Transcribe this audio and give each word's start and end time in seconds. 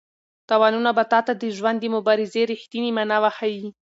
تاوانونه 0.49 0.91
به 0.97 1.03
تا 1.11 1.19
ته 1.25 1.33
د 1.41 1.43
ژوند 1.57 1.77
د 1.81 1.85
مبارزې 1.95 2.41
رښتینې 2.51 2.91
مانا 2.97 3.17
وښيي. 3.23 3.67